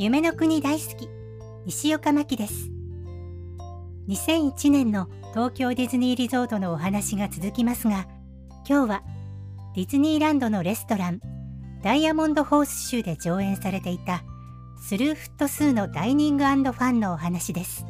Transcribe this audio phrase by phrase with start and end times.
[0.00, 1.08] 夢の国大好き
[1.66, 2.70] 西岡真希です。
[4.08, 8.06] 2001年の東京ディズニーリゾートのお話が続きますが
[8.64, 9.02] 今日は
[9.74, 11.20] ディズニーランドのレストラン
[11.82, 14.22] ダイヤモンドホース州で上演されていた
[14.80, 17.84] スルーフットスーのダイニングファンのお話です。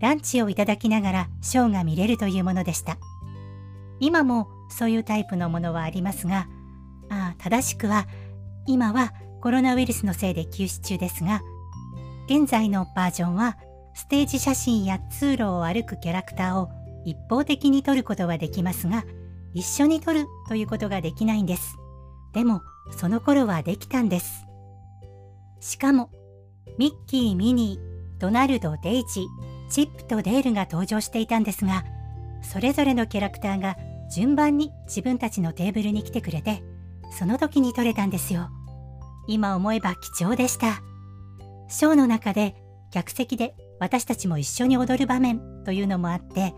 [0.00, 2.98] ランチをいただきながらショーが見れるというものでした。
[4.00, 6.48] 今もそういうタイプのものはありますが
[7.08, 8.08] あ正しくは
[8.66, 9.12] 今は
[9.46, 11.40] コロナウイルスのせいで休止中ですが、
[12.28, 13.56] 現在のバージョンは
[13.94, 16.68] ステージ写真や通路を歩くキャラクターを
[17.04, 19.04] 一方的に撮ることはできますが、
[19.54, 21.76] 一緒に撮るということができないんです。
[22.34, 24.48] でも、その頃はできたんです。
[25.60, 26.10] しかも、
[26.76, 29.26] ミッキー、ミニー、ドナルド、デイジー、
[29.70, 31.84] チップとデールが登場していたんですが、
[32.42, 33.76] それぞれのキャラクターが
[34.12, 36.64] 順番に自分たちのテーブルに来てくれて、
[37.12, 38.50] その時に撮れたんですよ。
[39.26, 40.82] 今思えば貴重でした。
[41.68, 42.54] ショーの中で
[42.92, 46.54] 客席で私たちも一緒に踊る場面というのもあって、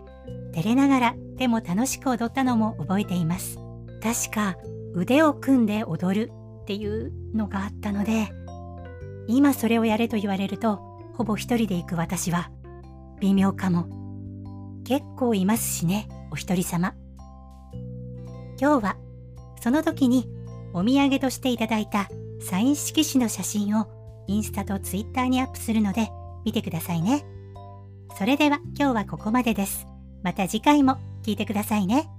[0.53, 3.57] 照れながらでも楽しく踊ったのも覚えています。
[4.01, 4.57] 確か
[4.93, 6.31] 腕を組んで踊る
[6.61, 8.29] っていうのがあったので、
[9.27, 10.77] 今それをやれと言われると、
[11.15, 12.49] ほぼ一人で行く私は
[13.19, 13.87] 微妙かも。
[14.85, 16.95] 結構いますしね、お一人様。
[18.59, 18.97] 今日は
[19.61, 20.27] その時に
[20.73, 22.09] お土産としていただいた
[22.41, 23.87] サイン色紙の写真を
[24.27, 26.09] インスタとツイッターにアップするので
[26.45, 27.25] 見てくださいね。
[28.17, 29.87] それでは今日はここまでです。
[30.23, 32.09] また次回も聞いてくださいね。